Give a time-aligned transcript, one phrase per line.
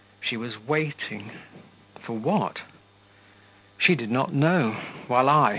[0.19, 1.29] She was waiting...
[2.01, 2.57] for what?
[3.77, 4.81] She did not know...
[5.07, 5.49] while I